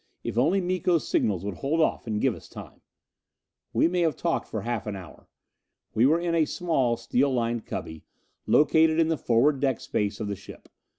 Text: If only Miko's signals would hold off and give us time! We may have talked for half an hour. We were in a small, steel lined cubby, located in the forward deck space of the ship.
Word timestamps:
If 0.23 0.35
only 0.35 0.61
Miko's 0.61 1.07
signals 1.07 1.45
would 1.45 1.57
hold 1.57 1.79
off 1.79 2.07
and 2.07 2.19
give 2.19 2.33
us 2.33 2.49
time! 2.49 2.81
We 3.71 3.87
may 3.87 3.99
have 3.99 4.15
talked 4.15 4.47
for 4.47 4.61
half 4.61 4.87
an 4.87 4.95
hour. 4.95 5.27
We 5.93 6.07
were 6.07 6.19
in 6.19 6.33
a 6.33 6.45
small, 6.45 6.97
steel 6.97 7.31
lined 7.31 7.67
cubby, 7.67 8.03
located 8.47 8.97
in 8.99 9.09
the 9.09 9.15
forward 9.19 9.59
deck 9.59 9.79
space 9.79 10.19
of 10.19 10.27
the 10.27 10.35
ship. 10.35 10.69